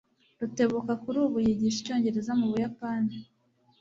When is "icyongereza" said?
1.81-2.31